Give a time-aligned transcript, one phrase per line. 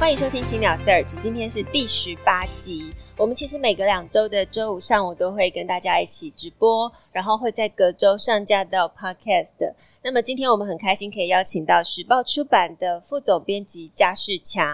[0.00, 2.90] 欢迎收听青鸟 Search，今天是第十八集。
[3.18, 9.74] 我们其实每隔两周的周五上午都会跟大家一起直播，然后会在隔周上架到 Podcast。
[10.02, 14.66] 那么今天我们很开心可以邀请到时报出版的副总编辑嘉世强。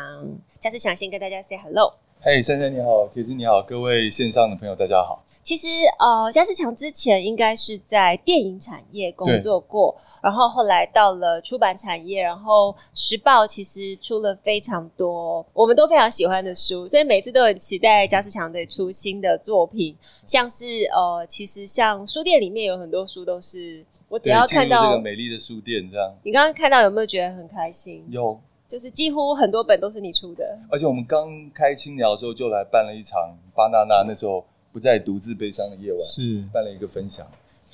[0.60, 1.92] 嘉世强先跟大家 say hello。
[2.20, 5.24] 嘿，珊珊你好，铁子你好，各位线上的朋友大家好。
[5.42, 5.66] 其实
[5.98, 9.96] 呃，嘉世强之前应该是在电影产业工作过。
[10.22, 19.96] 然后后来到了出版产业，然后时报其实出了非常多我们都非常喜欢的书，所以每次都很期待嘉世强的出新的作品。
[20.24, 26.14] 像是呃，其实像书店里面有很多书都是我只要看到这个美丽的书店这样。
[26.22, 28.04] 你刚刚看到有没有觉得很开心？
[28.08, 30.58] 有，就是几乎很多本都是你出的。
[30.70, 37.26] 而且我们刚开青鸟的时候就来办了一场巴娜娜那时候不再独自悲伤的夜晚，是办了一个分享。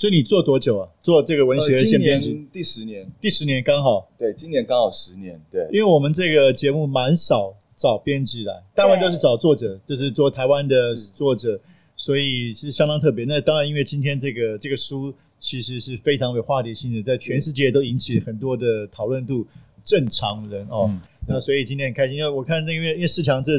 [0.02, 0.88] 所以你做多久啊？
[1.00, 2.44] 做这个文学线编辑？
[2.50, 4.10] 第十年，第十年刚好。
[4.18, 5.40] 对，今年刚好十年。
[5.48, 11.56] 对，因为我们这个节目蛮少找编辑来，大部分都是找作者，就是做台湾的作者，
[11.94, 13.24] 所以是相当特别。
[13.26, 19.46] 那当然，因为今天这个这个书其实是非常有话题性的，在全世界都引起很多的讨论度。
[19.84, 23.52] 正常人哦，嗯、那所以今天很开心，因为我看那个因为因为世强这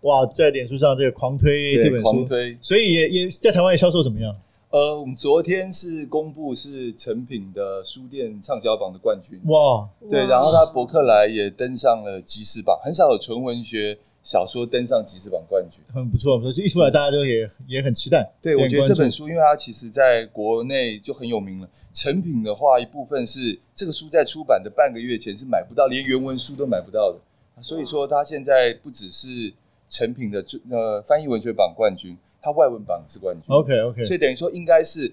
[0.00, 4.34] 哇，在脸书上这个狂推这本书，狂推，所以也也在台湾也销售怎么样？
[4.74, 16.40] 呃，我们昨天是公布是成品的书店畅销榜的冠军哇，对，然后他博客来也登上了集时榜，很少有纯文学小说登上集时榜冠军，很不错。
[16.40, 18.28] 可是一出来，大家都也也很期待。
[18.42, 21.68] 对，我觉得这本书，因为它其实在国内就很有名了。
[21.92, 29.54] 成品的话，一部分是这个书在出版的半个月前是买不到，连原文书都买不到的，所以说它现在不只是
[29.88, 32.18] 成品的呃翻译文学榜冠军。
[32.44, 35.10] 他外文榜是冠军，OK OK，所以等于说应该是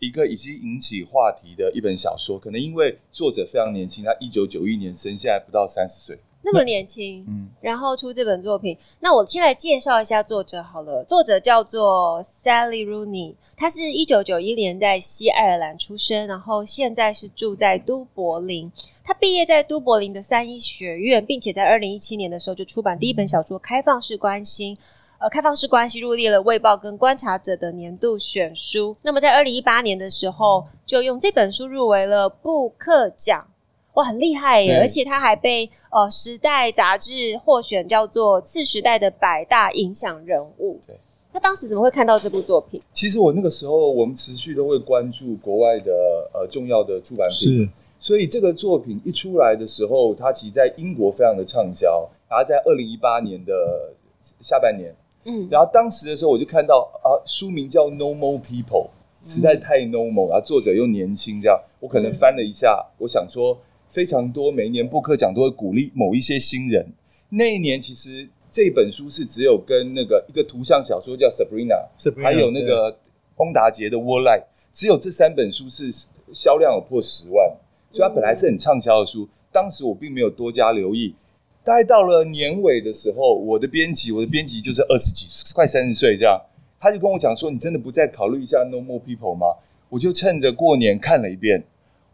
[0.00, 18.72] 一个已经引起话题的一本小说，可能因为作者非常年轻，他一九九一年生，现在不到三十岁，那么年轻，嗯，然后出这本作品，那我先来介绍一下作者好了，作者叫做 Sally Rooney，他是一九九一年在西爱尔兰出生，然后现在是住在都柏林，
[19.04, 24.74] 他毕业在都柏林的三一学院，并且在二零一七年的时候就出版第一本小说《开放式关系》。
[25.22, 28.96] 呃，开放式关系入列了《卫报》跟《观察者》的年度选书。
[29.02, 33.46] 那么在二零一八年的时候，就用这本书入围了布克奖，
[33.92, 34.80] 哇，很厉害耶！
[34.80, 40.80] 而且他还被呃《时代》杂志获选叫做次时代的百大影响人物。
[40.88, 40.98] 对，
[41.32, 42.82] 那当时怎么会看到这部作品？
[42.92, 45.92] 其实我那个时候，我们持续都会关注国外的
[46.34, 47.68] 呃重要的出版品，是，
[48.00, 53.92] 所以这个作品一出来的时候，它其实在英国非常的畅销，然后在二零一八年的
[54.40, 54.92] 下半年。
[55.24, 58.88] 嗯，然后当时的时候，我就看到啊，书名叫《Normal People》，
[59.22, 63.56] 实在太 normal，然后作者又年轻，这样我可能翻了一下，我想说，
[63.88, 66.92] 非常多每一年布克奖都会鼓励某一些新人。
[67.28, 71.86] 那一年其实这本书是只有跟那个一个图像小说叫 Sabrina，
[72.22, 72.98] 还有那个
[73.36, 74.40] 翁达杰的《War Light》，
[74.72, 75.90] 只有这三本书是
[76.32, 77.48] 销量有破十万，
[77.90, 79.28] 所以它本来是很畅销的书。
[79.52, 81.14] 当时我并没有多加留意。
[81.64, 86.40] 大概到了年尾的时候，我的编辑，我的编辑就是二十几，快三十岁这样，
[86.80, 89.46] 他就跟我讲说：“你真的不再考虑一下《No More People》吗？”
[89.88, 91.62] 我就趁着过年看了一遍，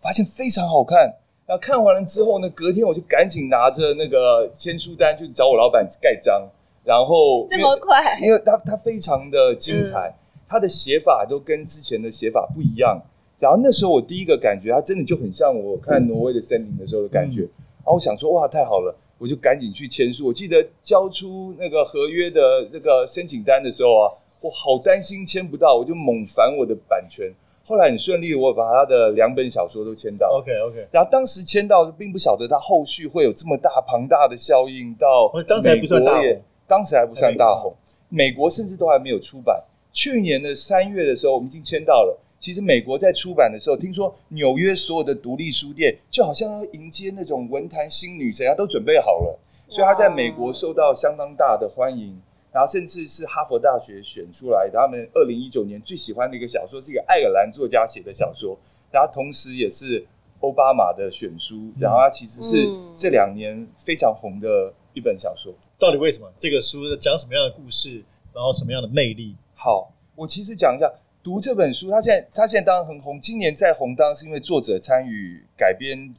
[0.00, 1.14] 发现非常好看。
[1.47, 6.47] 然后看完了之后呢，隔天我就赶紧拿着那个签书单去找我老板盖章。
[6.84, 10.15] 然后这么快，因为他他非常的精彩，
[10.47, 13.00] 他的写法都跟之前的写法不一样。
[13.38, 17.42] 然后那时候我第一个感觉，他真的就很像我看《挪威的森林》的时候的感觉。
[17.42, 20.27] 嗯、然后我想说：“哇，太好了！”我就赶紧去签书。
[20.27, 24.07] 我记得交出那个合约的那个申请单的时候啊，
[24.41, 27.31] 我好担心签不到，我就猛烦我的版权。
[27.65, 30.39] 后来很顺利，我把他的两本小说都签到。
[30.39, 30.89] OK OK。
[30.91, 35.42] 然后当时签到，并不晓得他后续会有这么大庞大的效应到美国。
[35.42, 37.75] 当时还不算大红，当时还不算大红，
[38.09, 39.63] 美国甚至都还没有出版。
[39.92, 42.19] 去年的三月的时候，我们已经签到了。
[42.39, 49.39] 其实美国在出版的时候，听说纽约所有的独立书店就好像要迎接那种文坛新女神啊，都准备好了，
[49.69, 52.17] 所以他在美国受到相当大的欢迎，
[52.53, 58.57] 然后甚至是哈佛大学选出来他们二零一九年最喜欢的一个小说，是一个爱尔兰作家写的小说，
[58.91, 60.07] 然后同时也是
[60.41, 64.73] 欧巴马的选书，然后他其实是这两年非常红的。
[64.95, 65.55] 一一本小说。
[65.79, 68.03] 到底为什么这个书讲什么样的故事，
[68.35, 69.33] 然后什么样的魅力？
[69.55, 70.93] 好，我其实讲一下，
[71.28, 76.15] 读这本书，他现在它现在当然很红，今年再红当然是因为作者参与改编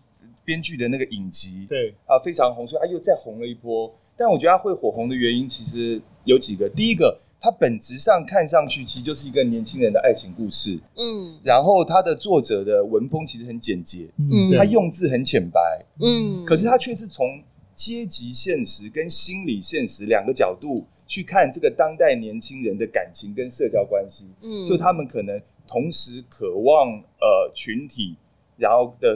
[0.46, 1.96] 编剧的那个影集，对。
[2.06, 3.92] 啊，非常红，所以他又再红了一波。
[4.16, 7.20] 但我觉得他会火红的原因其实有几个，第一个。
[7.42, 15.62] 它本质上看上去其实就是一个年轻人的爱情故事，嗯，然后它的作者的文风其实很简洁，嗯，他用字很浅白，
[16.02, 17.42] 嗯，可是他却是从
[17.74, 28.16] 阶级现实跟心理现实两个角度去看这个当代年轻人的感情跟社交关系，嗯，就他们可能同时渴望呃群体，
[28.58, 29.16] 然后的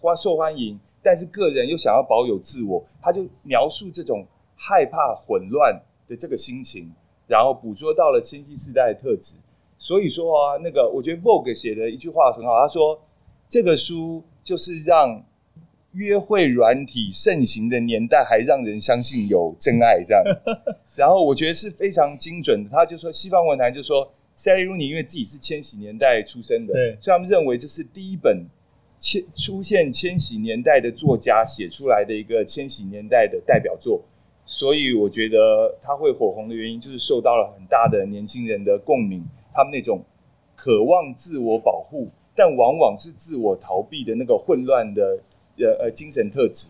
[0.00, 6.90] 欢受欢迎，但是个人又想要保有自我，他就描述这种害怕混乱的这个心情。
[7.28, 9.36] 然后捕捉到了千禧世代的特质，
[9.78, 13.00] 所以说啊，那个我觉得 Vogue 写的一句话很好，他说
[13.46, 15.24] 这个书就是让
[15.92, 20.24] 约会软体盛行的年代还让人相信有真爱这样。
[20.94, 28.44] 然后我觉得是非常精准的，他就说西方文坛就说 Sally Rooney 因为自己是千禧年代出生的，对，所以他们认为这是第一本
[28.98, 34.02] 千出现千禧年代的作家写出来的一个千禧年代的代表作。
[34.46, 39.24] 所以我觉得他会火红的原因，就是受到了很大的年轻人的共鸣。
[39.54, 40.02] 他们那种
[40.56, 45.20] 渴望自我保护，但往往是自我逃避的那个混乱的
[45.58, 46.68] 呃呃精神特质。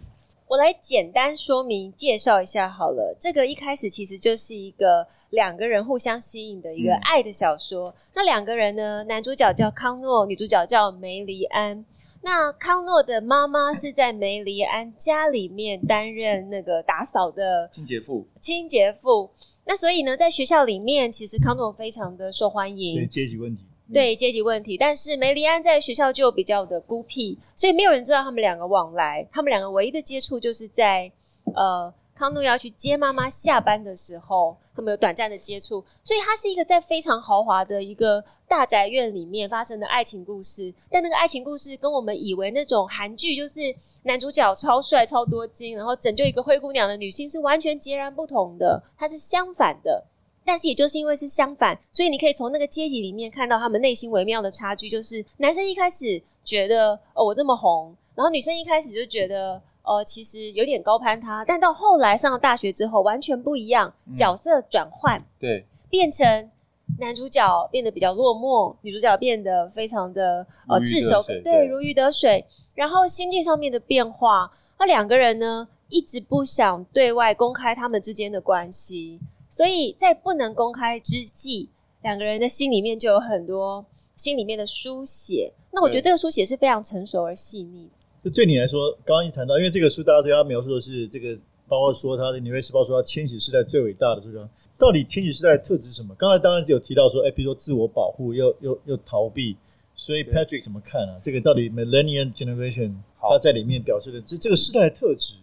[0.50, 3.16] 我来简单说明介绍一下好了。
[3.20, 7.90] 这个一开始其实就是一个两个人互相吸引的一个爱的小说。
[7.90, 11.84] 嗯、那两个人呢，男主角叫康诺，女主角叫梅黎安。
[12.22, 18.26] 那康诺的妈妈是在梅黎安家里面担任那个打扫的清洁妇。
[18.40, 19.30] 清洁妇。
[19.66, 22.96] 那所以呢，在学校里面，其实康诺非常的受欢迎。
[22.96, 23.62] 对阶级问题。
[23.92, 29.26] 对阶级问题，但是梅丽安在学校就比较的孤僻，所以没有人知道他们两个往来。
[29.32, 31.10] 他们两个唯一的接触就是在
[31.54, 31.92] 呃。
[32.12, 40.70] 康诺要去接妈妈下班的时候，他们有短暂的接触，所以它是一个在非常豪华的一个大宅院里面发生的爱情故事。
[40.90, 50.04] 但那个爱情故事跟我们以为那种韩剧就是男主角超帅超多金，然后拯救一个灰姑娘的女性是完全截然不同的，它是相反的。
[50.44, 59.60] 但是也就是因为是相反，所以你可以从那个阶级里面看到他们内心微妙的差距，就是男生一开始觉得哦我这么红，然后女生一开始就觉得。
[59.82, 66.50] 呃，其实有点高攀他，但到后来上了大学之后，完全不一样，角色转换，对，变成
[66.98, 72.44] 男主角变得比较落寞，女主角变得非常的呃炙手，对，如鱼得水。
[72.74, 79.18] 然后心境上面的变化，那两个人呢，一直不想对外公开他们之间的关系，
[79.50, 81.68] 所以在不能公开之际，
[82.02, 85.52] 两个人的心里面就有很多心里面的书写。
[85.72, 87.88] 那我觉得这个书写是非常成熟而细腻。
[88.22, 91.36] 就对你来说，刚刚一谈到，因为这个书大家对他描述的是这个，
[91.66, 94.48] 包括说他的《纽约时报》说他千禧世代最伟大的这个，
[94.78, 96.14] 到底千禧世代的特质是什么？
[96.16, 99.56] 刚才当然就有提到说，哎，比如说自我保护又又又逃避，
[99.94, 101.18] 所以 Patrick 怎么看啊？
[101.22, 105.34] 这个到底 Millennial Generation 他在里面表示的这这个时代的特质？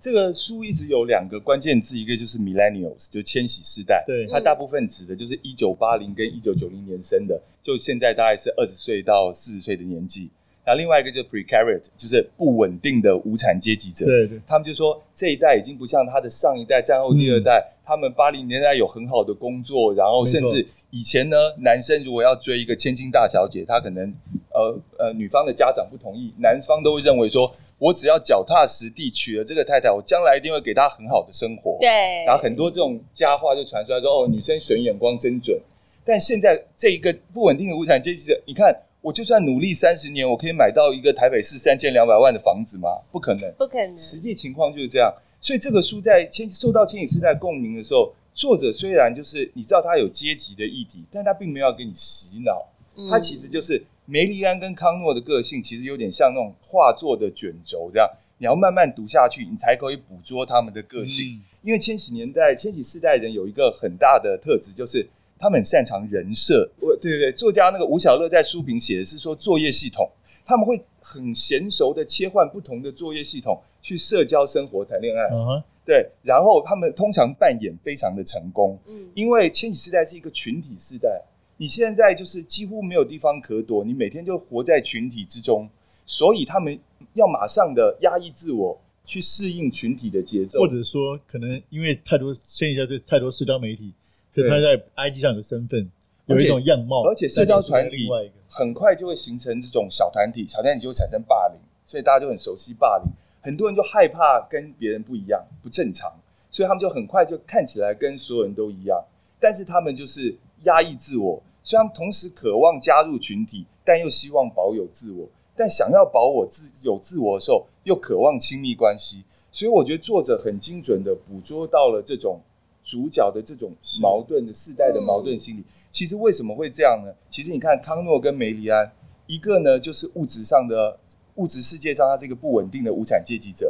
[0.00, 10.30] 这个书一直有两个关键字，一个就是 Millennials，就千禧世代，对，它大部分指的就是一九八零跟一九九零年生的，就现在大概是二十岁到四十岁的年纪。
[10.64, 14.04] 那另外一个就是 precariat，就是不稳定的无产阶级者。
[14.04, 24.12] 对对，他们就说这一代已经不像他的上一代，战后第二代，嗯、他们八零年代有很好的工作，然后甚至以前呢，男生如果要追一个千金大小姐，他可能
[24.52, 31.78] 呃呃，女方的家长不同意，男方都会认为说，我只要脚踏实地娶了这个太太，我将来一定会给她很好的生活。
[31.80, 31.88] 对，
[32.26, 35.60] 然后很多这种佳话就传出来说，哦，女生选眼光真准。
[36.04, 38.74] 但现在这一个不稳定的无产阶级者，你看。
[39.00, 42.88] 我就算努力三十年，我可以买到一个台北市三千两百万的房子吗？
[43.12, 43.96] 不可能，不可能。
[43.96, 45.14] 实际情况就是这样。
[45.40, 52.66] 所以这个书在千受到千禧世代共鸣的时候，作者虽然就是你知道他有阶级的议题，但他并没有要给你洗脑。
[52.96, 61.34] 嗯、他其实就是梅利安跟康诺的个性，其实有点像那种画作的卷轴这样，你要慢慢读下去，你才可以捕捉他们的个性。
[61.34, 65.06] 嗯、因为千禧年代、千禧世代人有一个很大的特质，就是。
[65.40, 70.10] 他们很擅长人设，我对对对，作家那个吴小乐在书评写的是说作业系统，
[70.44, 75.62] 他们会很娴熟的切换不同的作业系统去社交生活谈恋爱，uh huh.
[75.86, 81.22] 对，然后他们通常扮演非常的成功，嗯，因为千禧世代是一个群体世代，
[81.58, 85.68] 你现在就是几乎没有地方可躲，你每天就活在群体之中，
[86.06, 86.78] 所以他们
[87.12, 93.92] 要马上的压抑自我去适应群体的节奏，或者说可能因为太多现在对太多社交媒体。
[94.34, 95.90] 就他在 IG 上的身份
[96.26, 98.08] 有一种样貌，而且社交团体
[98.46, 103.10] 很快就会形成这种小团体，小团体就会产生霸凌，所以大家就很熟悉霸凌。
[103.40, 106.12] 很多人就害怕跟别人不一样，不正常，
[106.52, 109.02] 所以他们就很快就看起来跟所有人都一样，
[109.40, 110.32] 但是他们就是
[110.64, 119.22] 压抑自我，所以他们同时渴望加入群体，但又希望保有自我，但想要保我自有自我的时候，又渴望亲密关系。
[119.50, 122.40] 所以我觉得作者很精准的捕捉到了这种
[122.82, 123.70] 主角的这种
[124.00, 125.64] 矛盾的世代的矛盾心理。
[125.90, 127.12] 其实为什么会这样呢？
[127.28, 128.90] 其实你看康诺跟梅莉安，
[129.26, 130.98] 一个呢就是物质上的
[131.34, 133.66] 物质世界上，他是一个不稳定的无产阶级者；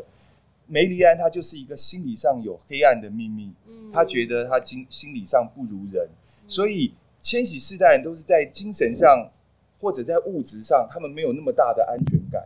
[0.69, 3.51] 梅莉安他就是一个心理上有黑暗的秘密，
[3.93, 6.09] 他觉得他心心理上不如人。
[6.47, 6.95] 所以
[7.29, 9.31] 千禧世代人都是在精神上
[9.79, 12.43] 或者在物质上，他们没有那么大的安全感，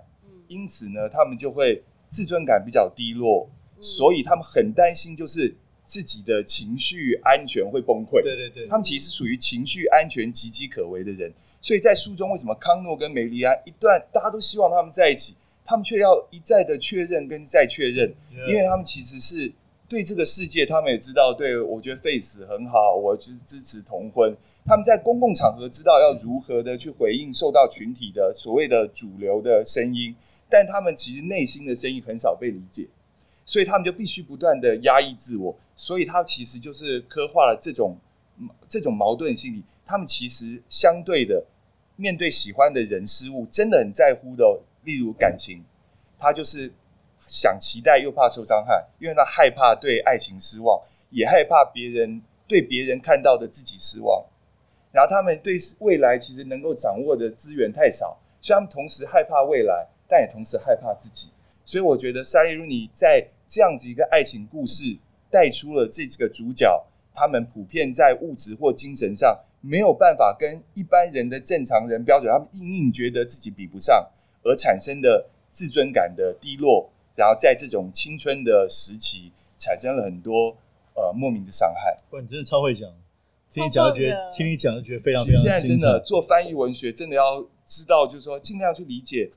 [0.49, 3.49] 因此呢，他们就会自尊感比较低落，
[3.79, 5.55] 所以他们很担心，就是。
[5.85, 8.23] 自己的情绪安全会崩溃。
[8.23, 11.31] 对对对，他们其实是属于情绪安全岌岌可危的人。
[11.61, 15.35] 所以在书中，为什么康诺跟梅莉安一段大家都希望他们在一起，
[15.65, 18.11] 他们却要一再的确认跟再确认？
[18.49, 19.53] 因为他们其实是
[19.87, 24.35] 对这个世界，他们也知道，对我觉得 Face 很好，我支支持同婚。
[24.65, 30.15] 他们在公共场合知道要如何的去回应受到群体的所谓的主流的声音，
[30.49, 32.87] 但他们其实内心的声音很少被理解。
[33.45, 37.97] 所以他们就必须不断的压抑自我，所以他其实就是刻画了这种
[38.69, 39.63] 这种矛盾心理。
[39.85, 41.45] 他们其实相对的
[41.97, 44.61] 面对喜欢的人事物，真的很在乎的。
[44.85, 45.63] 例如感情，
[46.19, 46.73] 他就是
[47.27, 54.25] 想期待又怕受伤害，因为他害怕对爱情失望，也害怕别人对别人看到的自己失望。
[54.93, 61.31] 然后他们对未来其实能够掌握的资源太少，所以他们同时害怕未来，但也同时害怕自己。
[61.65, 64.97] 所以我觉得莎莉·鲁尼在这样子一个爱情故事
[65.31, 66.85] 带出了这几个主角，
[67.15, 74.07] 他们普遍在物质或精神上没有办法跟一般人的正常人标准，他们硬硬觉得自己比不上，
[74.43, 80.57] 而产生的自尊感的低落，然后在这种青春的时期产生了很多
[80.95, 81.97] 呃莫名的伤害。
[82.11, 82.91] 哇，你真的超会讲，
[83.53, 85.43] 听你讲就觉得听你讲就觉得非常非常。
[85.43, 89.31] 现在真的做翻译文学，真的要知道，就是说尽量去理解。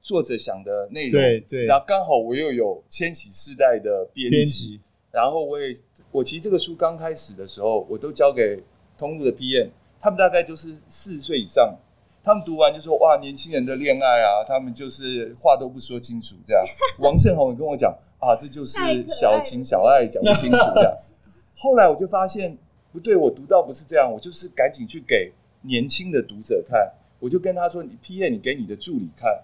[0.00, 5.76] 作者想的内容，对对，然后刚好我又有千禧世代的编辑，然后我也
[6.12, 8.62] 我其实这个书刚开始的时候，我都交给
[8.96, 9.68] 通路的 PM，
[10.00, 11.76] 他们大概就是四十岁以上，
[12.22, 16.64] 他们读完就说哇，年轻人的恋爱啊，他们就是话都不说清楚这样。
[17.00, 20.96] 王胜宏也跟我讲啊，这就是小情小爱讲不清楚这样。
[21.56, 22.56] 后来我就发现
[22.92, 26.90] 不对，我读到不是这样，我就是赶紧去给年轻的读者看，
[27.20, 29.42] 我就跟他说，你 PM 你给你的助理看。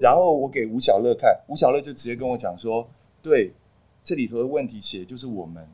[0.00, 2.86] 然后我给吴小乐看，吴小乐就直接跟我讲说
[3.22, 3.52] ：“对，
[4.02, 5.66] 这里头的问题写的就是我们。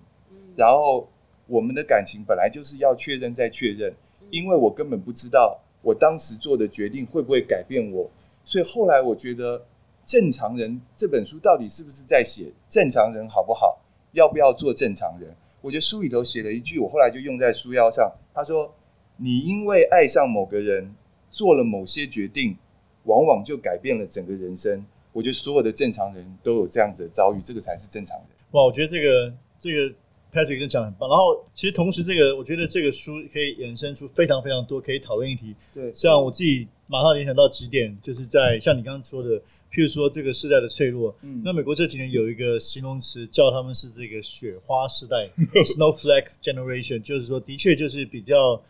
[0.56, 1.08] 然后
[1.46, 3.92] 我们的感情本来就是要确认再确认，
[4.30, 8.10] 因为我根本不知道我当时做的决定会不会改变我。
[8.44, 9.58] 所以后来我觉得
[10.04, 13.78] 《正常人》这本书到底是不是在写正常人好不好？
[14.12, 15.34] 要不要做正常人？
[15.60, 18.12] 我觉得书里头写了一句，我后来就用在书腰上。
[18.34, 18.74] 他说
[19.18, 20.94] ：‘你因为爱上某个人，
[21.30, 22.56] 做了某些决定。’”
[23.04, 24.84] 往往就改变了整个人生。
[25.14, 28.26] 我觉得所有的正常人都有这样子的遭遇，这个才是正常人。
[28.50, 29.90] 哇，我觉得这个这个
[30.30, 31.08] Patrick 讲很棒。
[31.08, 35.56] 然后，其实同时这个，我觉得这个书可以衍生出非常非常多可以讨论议题。
[35.74, 39.40] 对，像我自己马上联想到几点，就是在像你刚刚说的，
[39.72, 41.14] 譬如说这个世代的脆弱。
[41.22, 45.28] 嗯，那美国这几年有一个形容词叫他们是这个雪花世代
[45.64, 48.60] （Snowflake Generation），就是说的确就是比较。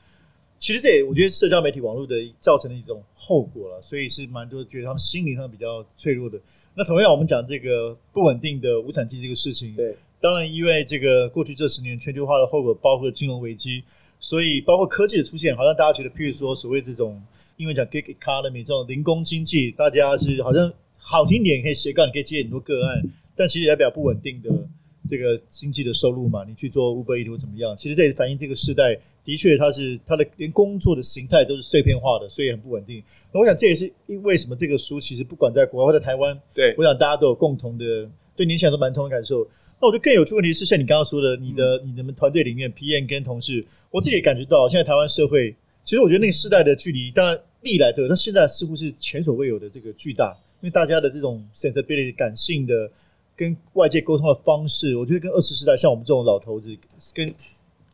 [0.59, 6.39] 其实这也我觉得社交媒体网络的造成的一种后果了，所以是蛮多觉得他们心灵上比较脆弱的。
[6.75, 13.83] 那同样我们讲这个不稳定的无产阶级这个事情，对，当然因为这个过去这十年全球化的后果，包括金融危机，
[14.19, 17.21] 所以包括科技的出现，好像大家觉得，譬如说所谓这种
[17.57, 23.03] 因为讲 gig economy 这种零工经济，大家是好像好听点可以斜杠，你可以接很多个案，
[23.35, 24.51] 但其实代表不稳定的
[25.09, 28.97] 这个经济的收入嘛，你去做 Uber 怎么样，其实这也反映这个时代。
[29.23, 33.03] 的确，它是它的连工作的形态都是碎片化的，所以很不稳定。
[33.33, 34.57] 那我想这也是因为什么？
[34.57, 39.47] 这个书其实不管在国外或者台湾，对，我想大家都有共同的对年轻人都蛮同的感受。
[39.79, 45.55] 那我觉得更有趣问题是，像你刚刚说的，你的、嗯、你们团队里面 PM 跟同事，我自己也感觉到，现在台湾社会
[45.85, 52.91] 其实我觉得那个世代的距离，当然历来都有，但现在似乎是前所未有的这个巨大，因为大家的这种 sensibility 感性的
[53.37, 56.77] 跟外界沟通的方式，我觉得跟二十世代像我们这种老头子
[57.15, 57.35] 跟。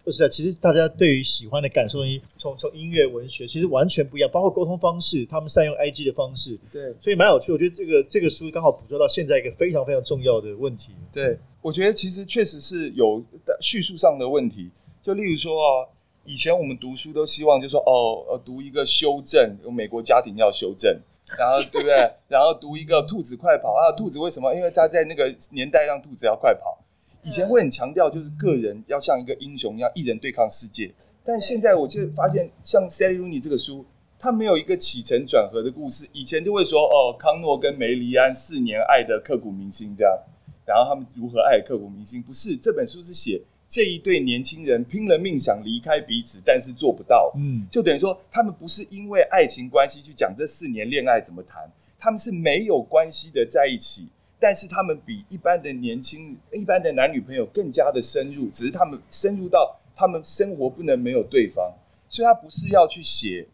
[0.05, 1.99] 二十代，其实大家对于喜欢的感受，
[2.39, 4.31] 从从音乐、文学，其实完全不一样。
[4.33, 7.51] 包括沟通方式，他们善用 IG 的方式，对，所以蛮有趣。
[7.51, 10.93] 我觉得这个这个书刚好捕捉到现在一个非常非常重要的问题。
[11.13, 13.21] 对，我觉得其实确实是有
[13.61, 14.71] 叙述上的问题。
[15.03, 15.89] 就例如说啊，
[16.25, 20.97] 以前我们读书都希望就说哦，呃，读一个修正，有美国家庭要修正，
[21.39, 22.11] 然后对不对？
[22.29, 24.55] 然后读一个兔子快跑啊，兔子为什么？
[24.55, 26.79] 因为他在那个年代让兔子要快跑。
[27.23, 30.95] 以前会很强调就是个人要像一个英雄一样，一人对抗世界。
[31.25, 33.85] 但现在我就发现，像 Sally Rooney 这个书，
[34.17, 36.09] 它没有一个起承转合的故事。
[36.13, 40.17] 以前就会说，哦，康诺跟梅里安四年爱的刻骨铭心这样，
[40.65, 42.23] 然后他们如何爱刻骨铭心？
[42.23, 47.33] 不是，这本书是写这一对年轻人拼了命想离开彼此，但是做不到。
[47.37, 54.09] 嗯，就等于说他们不是因为爱情关系去讲这四年恋爱怎么谈，他们是没有关系的在一起，
[54.39, 59.79] 但是他们比一般的年轻、一般的男女朋友更加的深入，只是他们深入到。
[59.99, 61.73] 他们生活不能没有对方，
[62.07, 63.49] 所以他不是要去写，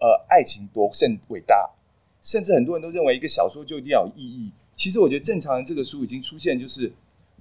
[0.00, 1.70] 呃，爱情多甚伟大，
[2.20, 4.50] 甚至很多人都认为一个小说就一定要有意义。
[4.74, 6.92] 其实我觉得正常人这个书已经出现，就是，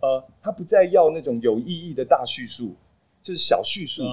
[0.01, 2.75] 呃，他不再要那种有意义的大叙述，
[3.21, 4.03] 就是小叙述，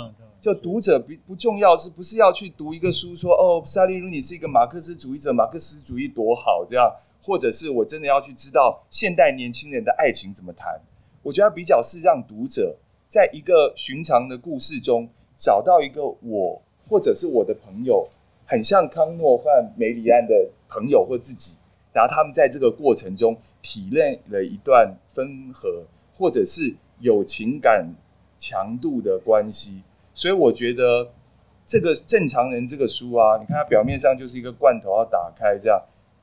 [0.41, 6.91] 就读者不不重要，是不是要去读一个书说哦，Sally Rooney 是一个马克思主义者，马克思主义多好这样，
[7.23, 10.81] 或者是我真的要去知道现代年轻人的爱情怎么谈？
[11.23, 12.77] 我觉得他比较是让读者。
[13.07, 18.09] 在一个寻常的故事中，找到一个我，或者是我的朋友，
[18.47, 21.57] 很像康诺和梅里安的朋友或自己，
[21.93, 27.95] 然后他们在这个过程中体验了一段分合，或者是有情感
[28.37, 29.81] 强度的关系。
[30.13, 31.09] 所以我觉得
[31.65, 35.81] 这个正常人这个书啊，你看它表面上就是一个罐头要打开这样，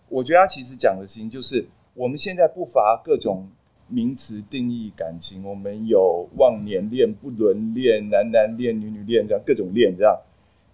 [0.10, 1.66] 我觉得它其实讲的事情就是
[1.96, 3.50] 我们现在不乏各种。
[3.92, 10.16] 名词定义感情，我们有忘年恋、不伦恋、男男恋、女女恋，这样各种恋这样。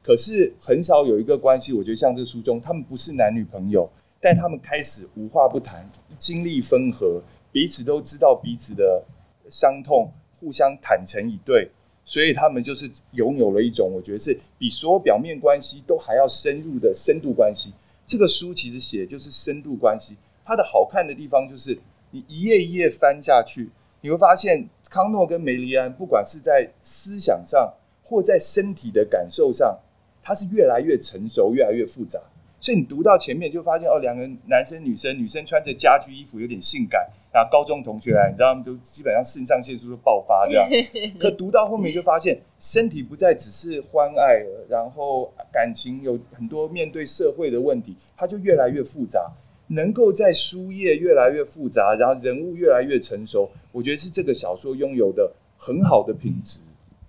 [0.03, 9.03] 可是很少有一个关系，我觉得像这书中，他们不是男女朋友，但他们开始无话不谈，经历分合，彼此都知道彼此的
[9.49, 11.69] 伤痛，互相坦诚以对，
[12.03, 17.73] 所以他们就是拥有了一种我觉得是比所有表面关系都还要深入的深度关系。
[18.05, 21.77] 这个书其实写的就是深度关系，它的好看的地方就是。
[22.11, 23.69] 你一页一页翻下去，
[23.99, 29.77] 你会发现康诺跟梅利安，不管是在思想上或在身体的感受上，
[30.23, 32.17] 它是越来越成熟，越来越复杂。
[32.65, 40.67] 所以你读到前面就发现，哦，两个男生女生，女生穿着家居衣服有点性感，然后高中同学来，你知道他们都基本上肾上腺素都爆发这样。
[41.21, 49.31] 可读到后面就发现，身体不再只是欢爱了，然后感情有很多面对社会的问题，它就越来越复杂。
[49.67, 56.61] 能够在书页越来越复杂，然后人物越来越成熟，我觉得是这个小说拥有的很好的品质，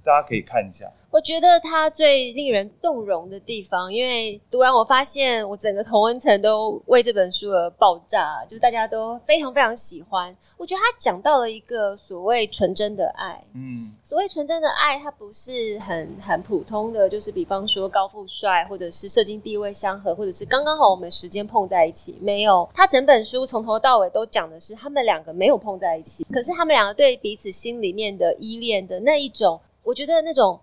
[0.05, 0.85] 大家可以看一下。
[1.17, 10.37] 我觉得它最令人动容的地方，因为读完我发现我整个同温层都为这本书而爆炸，就大家都非常非常喜欢。
[10.59, 22.69] 我觉得他讲到了一个所谓纯真的爱，嗯，所谓纯真的爱，它不是很很普通的，就是比方说高富帅，或者是社经地位相合，或者是刚刚好我们时间碰在一起，没有。
[22.75, 30.61] 他整本书从头到尾都讲的是他们两个没有碰在一起，可是他们两个对彼此心里面的依恋的那一种，我觉得那种。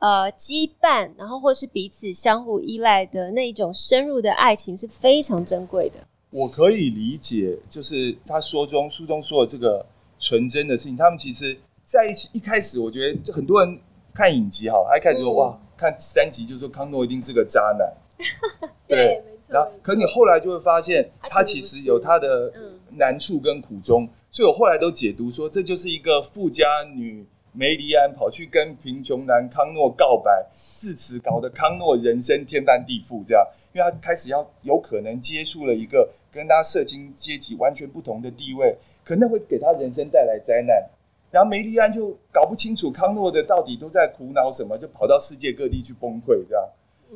[0.00, 5.96] 呃，羁绊，然后或是彼此相互依赖的那一种深入的爱情是非常珍贵的。
[6.30, 9.84] 我可以理解，就是他说中书中说的这个
[10.18, 10.96] 纯真的事情。
[10.96, 13.76] 他们其实在一起一开始，我觉得就很多人
[14.14, 17.92] 看影集哈，他一开始说、嗯、哇，看三集就说康诺一定是个渣男，
[18.86, 19.52] 对，对没错。
[19.52, 22.52] 然后，可你后来就会发现，他其实有他的
[22.90, 24.04] 难处跟苦衷。
[24.04, 27.26] 嗯、所以我后来都解读说，这就是一个富家女。
[27.58, 33.24] 梅里安跑去跟贫穷男康诺告白，自此搞得康诺人生天翻地覆。
[33.26, 40.88] 这样，因为他开始要有可能接触了一个跟他社经阶级完全不同的地位，可能会给他人生带来灾难。
[41.32, 46.46] 然后梅莉安就搞不清楚康诺的到底都在苦恼什么，就跑到世界各地去崩溃。
[46.48, 46.64] 这样，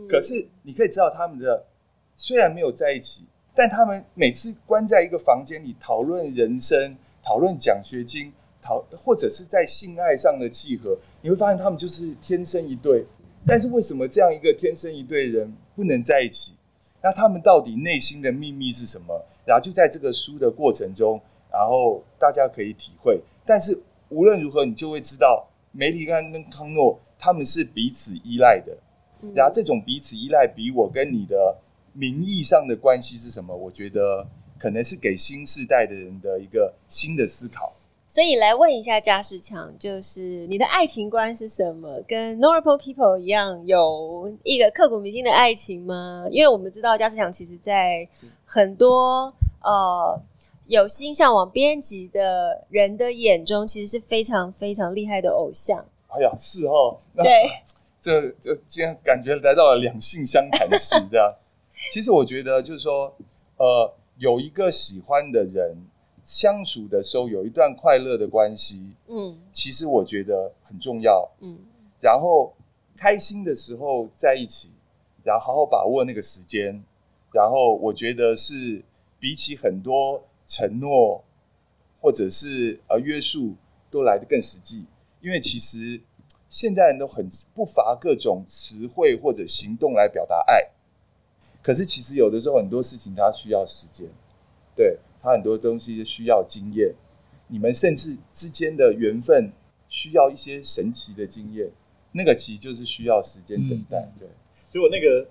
[0.08, 1.64] 可是你可以知道他们的
[2.16, 3.24] 虽然没有在一起，
[3.54, 8.32] 但他们每次关在一个房间里讨论人生，讨论奖学金。
[8.62, 13.04] 讨或者是在性爱上的契合，你会发现他们就是天生一对。
[13.44, 16.54] 但是为什么这样一个天生一对人不能在一起？
[17.02, 19.20] 那他们到底内心的秘密是什么？
[19.44, 21.20] 然后就在这个书的过程中，
[21.50, 23.20] 然后大家可以体会。
[23.44, 23.76] 但是
[24.10, 28.72] 无论如何，你就会知道梅里安跟康诺他们是彼此依赖的。
[29.34, 31.56] 然后这种彼此依赖，比我跟你的
[31.92, 33.52] 名义上的关系是什么？
[33.52, 34.24] 我觉得
[34.56, 37.74] 可能是给新世代的人的一个新的思考。
[38.12, 41.98] 所以来问一下嘉世强，就是你的爱情观是什么？
[42.06, 46.26] 跟 Normal People 一样，有一个刻骨铭心的爱情吗？
[46.30, 48.06] 因为我们知道嘉世强其实在
[48.44, 50.20] 很多呃
[50.66, 55.82] 有心向往编辑的人的眼中，其实是非常非常厉害的偶像。
[56.08, 56.98] 哎呀，是哦。
[57.14, 57.32] 那对，
[57.98, 61.34] 这这今天感觉来到了两性相谈室这样。
[61.90, 63.10] 其实我觉得就是说，
[63.56, 65.74] 呃，有一个喜欢的人。
[66.22, 71.58] 相处的时候有一段快乐的关系，嗯，其实我觉得很重要，嗯，
[72.00, 72.54] 然后
[72.96, 74.70] 开心的时候在一起，
[75.24, 76.80] 然后好好把握那个时间，
[77.32, 78.82] 然后我觉得是
[79.18, 81.24] 比起很多承诺
[82.00, 83.54] 或者是呃约束
[83.90, 84.84] 都来得更实际，
[85.20, 86.00] 因为其实
[86.48, 90.70] 现代人都很不乏各种词汇或者行动来表达爱，
[91.60, 94.06] 可是其实有的时候很多事情它需要时间，
[94.76, 94.96] 对。
[95.22, 96.92] 他很多东西需要经验，
[97.46, 99.52] 你们甚至之间的缘分
[99.88, 101.70] 需要一些神奇的经验，
[102.10, 103.98] 那个其实就是需要时间等待。
[103.98, 104.28] 嗯、对，
[104.72, 105.24] 所以我那个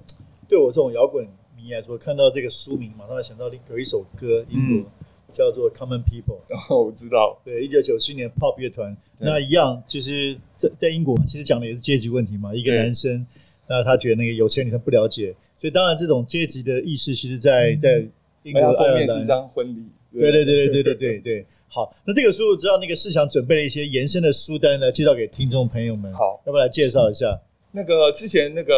[0.48, 1.28] 对我这种摇滚
[1.58, 6.40] 迷来说，看到这个书名，马上会想到有一首歌，英国、嗯、叫做《Common People》。
[6.74, 7.38] 哦，我知道。
[7.44, 12.56] 对，一九九七年 Pop 乐团，那一样，其实在在英国，其实讲的也是阶级问题嘛。
[12.56, 13.28] 一个男生，
[13.68, 18.08] 那他觉得那个有钱女生不了解，所以当然这种阶级的意识，其实在，在。
[18.44, 19.86] 英国封面是一张婚礼，
[20.20, 21.46] 对对对对对对对对。
[21.68, 26.14] 好，那这个书我知道那个世祥准备了一些延伸的书单呢，介绍给听众朋友们。
[26.14, 27.40] 好，要不要来介绍一下？
[27.72, 28.74] 那个之前那个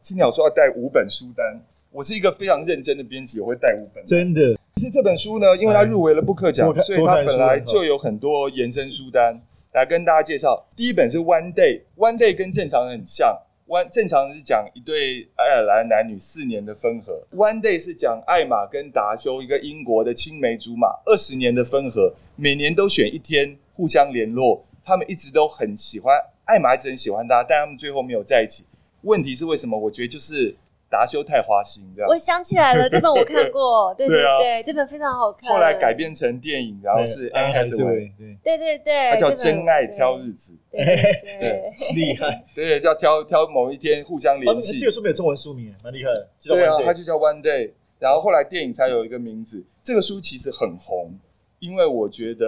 [0.00, 1.60] 青鸟说要带五本书单，
[1.92, 4.02] 我是一个非常认真的编辑，我会带五本。
[4.06, 9.38] 真的，其实这本书呢，因为它入围了布克奖，所以它本来就有很多延伸书单
[9.74, 10.66] 来跟大家介绍。
[10.74, 13.36] 第一本是 One Day，One Day 跟正常人很像。
[13.68, 28.64] One 正常是讲一对爱尔兰男女四年的分合，One Day 是讲艾玛跟达修一个英国的青梅竹马二十年的分合，每年都选一天互相联络，他们一直都很喜欢，艾玛一直很喜欢他，但他们最后没有在一起。
[29.02, 29.78] 问题是为什么？
[29.78, 30.56] 我觉得就是。
[30.90, 32.08] 达修太花心，这样。
[32.08, 35.50] 我想起来了，这本我看过，对 对对，对啊、这本非常好看。
[35.50, 38.10] 后来改编成电影，然后是 Anne Hathaway，
[38.42, 40.56] 对对对，它叫《真爱挑日子》，
[41.94, 44.78] 厉害， 对，叫挑挑某一天互相联系。
[44.78, 46.28] 这个书没有中文书名，蛮厉害的。
[46.42, 49.62] 对啊，它就叫 One Day，然后后来电影才有一个名字。
[49.82, 51.12] 这个书其实很红，
[51.58, 52.46] 因为我觉得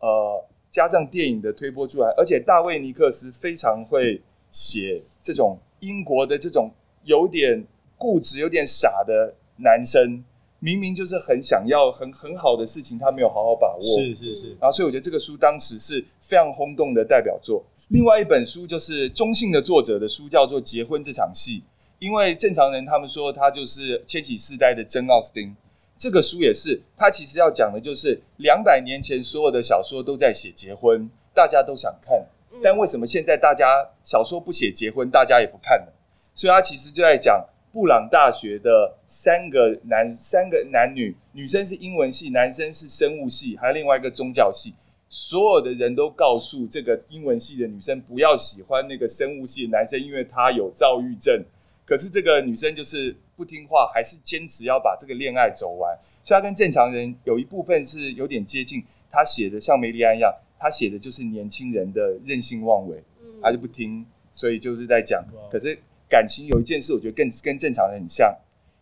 [0.00, 6.68] 呃，加上电影的推波助澜，而且大卫尼克斯非常会写这种英国的这种。
[7.08, 7.64] 有点
[7.96, 10.22] 固执、有点傻的男生，
[10.60, 13.80] 明明就是很想要很很好的事情，他没有好好把握。
[13.80, 14.48] 是是是。
[14.60, 17.64] 然后，所以我觉得这个书当时是非常轰动的代表作。
[17.88, 21.60] 另外一本书就是中性的作者的书，叫做《结婚这场戏》。
[21.98, 25.56] 因为正常人他们说他就是千禧世代的珍奥斯汀，
[25.96, 32.24] 这个书也是他其实要讲的就是两百年前所有的小说都在写结婚，大家都想看，
[32.62, 33.66] 但为什么现在大家
[34.04, 35.92] 小说不写结婚，大家也不看呢？
[36.38, 44.72] 所以他其实就在讲布朗大学的三个男三个男女，女生是英文系，男生是生物系，还有另外一个宗教系。
[45.08, 51.44] 所有的人都告诉这个英文系的女生不要喜欢那个生物系的男生，因为他有躁郁症。
[51.84, 55.98] 可是这个女生就是不听话，还是坚持要把这个恋爱走完。
[56.22, 58.84] 所以他跟正常人有一部分是有点接近。
[59.10, 63.02] 他写的像梅丽安一样，他写的就是年轻人的任性妄为，
[63.42, 65.24] 他就不听，所以就是在讲。
[65.50, 65.76] 可是。
[66.08, 68.34] 感情有一件事，我觉得更跟正常人很像。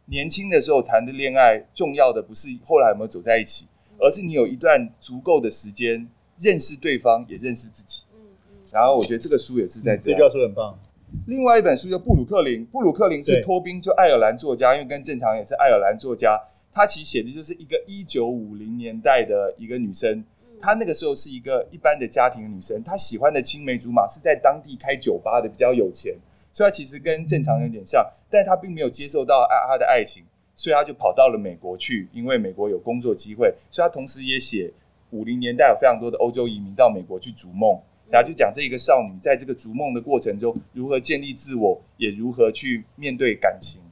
[0.07, 3.67] 年轻的时候谈的恋爱，重要的不是后来有没有走在一起，
[3.99, 6.07] 而是你有一段足够的时间
[6.39, 8.05] 认识对方，也认识自己。
[8.15, 8.57] 嗯嗯。
[8.71, 10.19] 然后我觉得这个书也是在这样。
[10.19, 10.79] 这本书很棒。
[11.27, 16.39] 另外一本书叫布鲁克林，布鲁克林是托宾，就爱尔兰作家，因为跟正常也是爱尔兰作家。
[16.73, 20.23] 他其实写的就是一个一九五零年代的一个女生，
[20.61, 26.15] 她那个时候是一个一般的家庭的女生，她喜欢的青梅竹马是在当地开酒吧的，比较有钱。
[26.57, 33.53] 所以他其实跟正常人有点像，但是他并没有接受到爱他的爱情，所以他就跑到了美国去，因为美国有工作机会。
[33.69, 34.73] 所以他同时也写
[35.11, 43.83] 五零年代有非常多的欧洲移民到美国去逐梦，然后就讲这一个少女在这个逐梦的过程中如何建立自我，也如何去面对感情。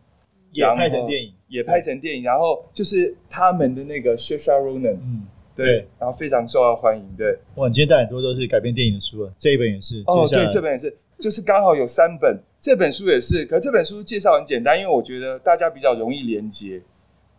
[0.51, 7.05] 也拍成电影，也拍成电影，然后就是他们的那个 Saoirse Ronan，嗯，对，然后非常受到欢迎。
[7.15, 10.03] 对，哇，你今天带很多都是改编电影的书了，这一本也是。
[10.07, 10.97] 哦，对，这本也是。
[11.17, 16.81] 就是刚好有三本，这本书也是，可这本书介绍很简单，因为我觉得大家比较容易连接，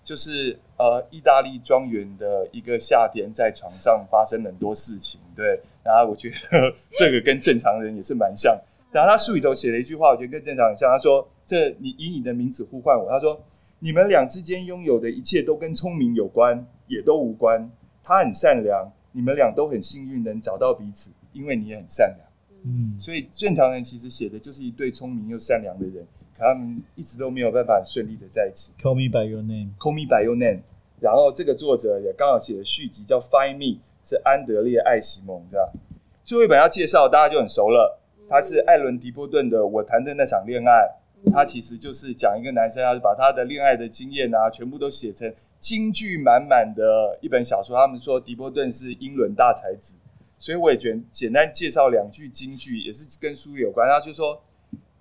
[0.03, 8.55] 就是呃，意大利庄园的一个夏天，在床上发生很多事情，对，然后我觉得这个跟正常人也是蛮像。
[8.91, 13.41] 然后他书里头写了一句话，我觉得跟正常人像，他说：“这你以你的名字呼唤我。”他说
[13.81, 17.67] ：“你们俩之间拥有的一切都跟聪明有关，也都无关。
[18.03, 22.19] 他很善良，你们俩都很幸运能找到彼此，因为你也很善良。”
[22.67, 26.03] 嗯，所以正常人其实写的就是一对聪明又善良的人，
[26.35, 28.71] 可他们一直都没有办法顺利的在一起。
[28.81, 29.69] Call me by your name.
[29.77, 30.61] Call me by your name.
[30.99, 35.69] 然后这个作者也刚好写了续集叫 Find Me，是安德烈艾希蒙，这样。
[36.23, 40.89] 最后一本要介绍，大家就很熟了，他是艾伦迪波顿的《我谈的那场恋爱》，
[41.31, 47.77] 他其实就是讲一个男生，他把他的恋爱的经验啊，全部都写成金句满满的一本小说。
[47.77, 49.93] 他们说迪波顿是英伦大才子，
[50.37, 53.89] 所以我也觉得简单介绍两句金句，也是跟书有关。
[53.89, 54.41] 他就说，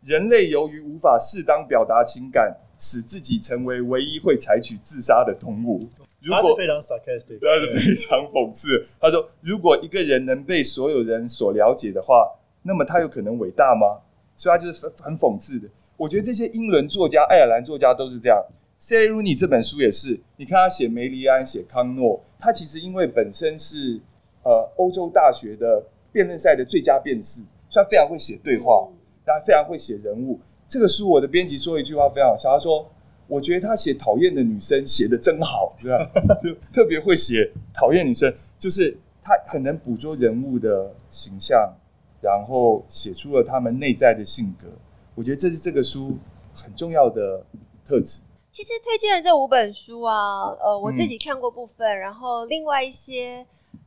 [0.02, 5.86] 人类由于无法适当表达情感，使自己成为唯一会采取自杀的动物。
[6.20, 8.86] 如果非常 sarcastic，他是非常讽刺。
[8.98, 14.00] 他说，如果一个人能被所有人所了解的话，那么他有可能伟大吗？
[14.34, 15.68] 所以他就是很讽刺的。
[15.96, 18.42] 我觉得这些英伦作家、爱尔兰作家都是这样。
[18.80, 24.00] Sally Rooney 这本书也是，你看他写梅莉安、写康诺，他其实因为本身是
[24.44, 28.88] 呃欧洲大学的辩论赛的最佳辩士，所以他非常会写对话，
[29.26, 30.38] 他非常会写人物。
[30.68, 32.86] 这个书我的编辑说一句话非常好笑，他说
[33.28, 36.10] ：“我觉得他写讨厌的女生写的真好，对吧？
[36.42, 41.72] 就 特别会写讨厌女生，就是他很能捕捉人物的形象，
[42.20, 44.68] 然后写出了他们内在的性格。
[45.14, 46.16] 我觉得这是这个书
[46.54, 47.44] 很重要的
[47.86, 53.44] 特质。”其实推荐的这五本书啊，呃，我自己看过部分，嗯、然后另外一些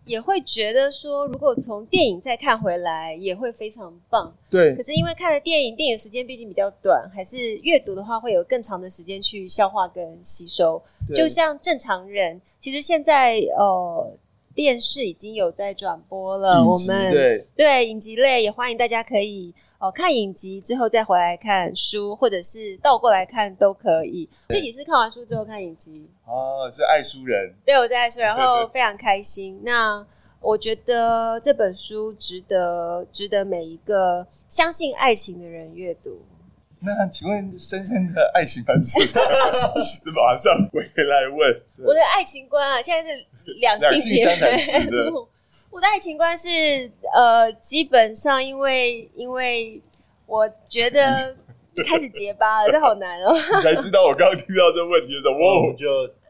[0.08, 4.34] 也会觉得说，如果从电影再看回来，也会非常棒。
[4.50, 4.74] 对。
[4.74, 10.82] 可是因为看了电影，电影时间毕竟比较短，还是阅读的话会有更长的时间去消化跟吸收。
[11.14, 14.18] 就像正常人，其实现在呃
[14.56, 19.54] 电视已经有在转播了，我们对对影集类也欢迎大家可以。
[19.80, 24.28] 哦，看影集之后再回来看书，或者是倒过来看都可以。
[24.50, 27.54] 自己是看完书之后看影集哦，是爱书人。
[27.66, 29.62] 对，我在爱书，然后非常开心。
[29.64, 30.06] 那
[30.40, 36.22] 我觉得这本书值得，值得每一个相信爱情的人阅读。
[36.80, 39.00] 那请问深深的爱情观是？
[40.12, 41.62] 马上回来问。
[41.86, 43.26] 我的爱情观啊，现在是
[43.60, 45.28] 两性节目。
[45.70, 46.48] 我的爱情观是，
[47.18, 49.82] 呃，基本上因为因为
[50.28, 51.36] 我觉得
[51.84, 53.34] 开始结巴了，这好难哦。
[53.58, 55.88] 你才知道我刚刚听到这个问题的时候，我们就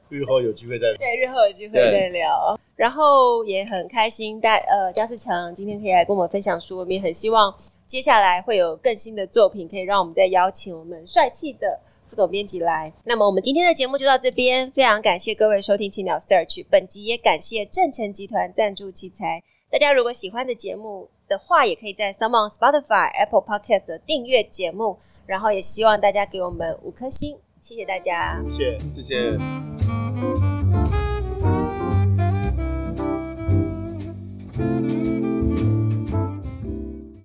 [0.07, 0.97] 日后有机会再聊。
[0.97, 2.57] 对，日后有机会再聊。
[2.77, 7.53] 然后也很开心，大呃，嘉世强今天可以来跟我们分享书，我们也很希望
[7.85, 11.81] 接下来会有更新的作品，可以让我们再邀请我们帅气的。
[12.09, 19.43] 副总编辑来，那么我们今天的节目就到这边，非常感谢各位收听青鸟 Search，本集也感谢正成集团赞助器材。
[19.69, 30.06] 大家如果喜欢的节目的话，也可以在 s o m e o n Spotify、Apple Podcast 的订阅节目，然后也希望大家给我们五颗星，谢谢大家，谢谢，谢谢。